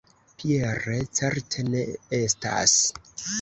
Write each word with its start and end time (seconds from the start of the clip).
Pierre 0.37 0.95
certe 1.19 1.67
ne 1.75 1.83
estas. 2.21 2.75